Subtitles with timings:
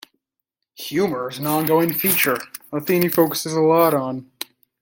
[0.77, 2.39] Humor is an on-going feature,
[2.73, 4.31] a thing he focuses a lot on.